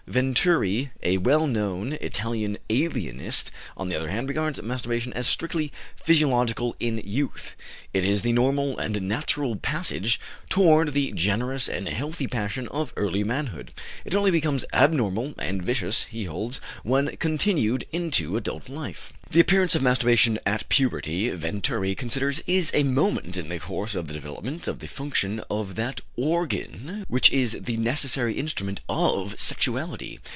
Venturi, 0.07 0.91
a 1.03 1.19
well 1.19 1.47
known 1.47 1.93
Italian 2.01 2.57
alienist, 2.69 3.49
on 3.77 3.87
the 3.87 3.95
other 3.95 4.09
hand, 4.09 4.27
regards 4.27 4.61
masturbation 4.61 5.13
as 5.13 5.25
strictly 5.25 5.71
physiological 5.95 6.75
in 6.81 7.01
youth; 7.05 7.55
it 7.93 8.03
is 8.03 8.21
the 8.21 8.33
normal 8.33 8.77
and 8.77 9.01
natural 9.03 9.55
passage 9.55 10.19
toward 10.49 10.93
the 10.93 11.13
generous 11.13 11.69
and 11.69 11.87
healthy 11.87 12.27
passion 12.27 12.67
of 12.69 12.91
early 12.97 13.23
manhood; 13.23 13.71
it 14.03 14.13
only 14.13 14.31
becomes 14.31 14.65
abnormal 14.73 15.33
and 15.37 15.63
vicious, 15.63 16.03
he 16.05 16.25
holds, 16.25 16.59
when 16.83 17.15
continued 17.17 17.85
into 17.93 18.35
adult 18.35 18.67
life. 18.67 19.13
The 19.29 19.39
appearance 19.39 19.75
of 19.75 19.81
masturbation 19.81 20.39
at 20.45 20.67
puberty, 20.67 21.29
Venturi 21.29 21.95
considers, 21.95 22.41
"is 22.47 22.69
a 22.73 22.83
moment 22.83 23.37
in 23.37 23.47
the 23.47 23.59
course 23.59 23.95
of 23.95 24.07
the 24.07 24.13
development 24.13 24.67
of 24.67 24.79
the 24.79 24.89
function 24.89 25.41
of 25.49 25.75
that 25.75 26.01
organ 26.17 27.05
which 27.07 27.31
is 27.31 27.57
the 27.61 27.77
necessary 27.77 28.33
instrument 28.33 28.81
of 28.89 29.39
sexuality." 29.39 30.19